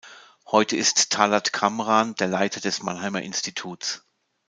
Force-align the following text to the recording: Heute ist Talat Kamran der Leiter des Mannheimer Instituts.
Heute 0.47 0.77
ist 0.77 1.11
Talat 1.11 1.53
Kamran 1.53 2.15
der 2.15 2.27
Leiter 2.27 2.59
des 2.59 2.81
Mannheimer 2.81 3.21
Instituts. 3.21 4.01